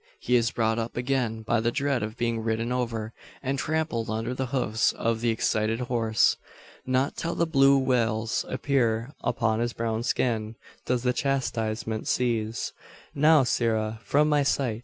He 0.19 0.35
is 0.35 0.49
brought 0.49 0.79
up 0.79 0.97
again 0.97 1.43
by 1.43 1.59
the 1.59 1.71
dread 1.71 2.01
of 2.01 2.17
being 2.17 2.39
ridden 2.43 2.71
over, 2.71 3.13
and 3.43 3.59
trampled 3.59 4.09
under 4.09 4.33
the 4.33 4.47
hoofs 4.47 4.93
of 4.93 5.21
the 5.21 5.29
excited 5.29 5.79
horse. 5.81 6.37
Not 6.87 7.15
till 7.15 7.35
the 7.35 7.45
blue 7.45 7.77
wheals 7.79 8.43
appear 8.51 9.13
upon 9.23 9.59
his 9.59 9.73
brown 9.73 10.01
skin, 10.01 10.55
does 10.87 11.03
the 11.03 11.13
chastisement 11.13 12.07
cease. 12.07 12.73
"Now, 13.13 13.43
sirrah; 13.43 13.99
from 14.03 14.27
my 14.27 14.41
sight! 14.41 14.79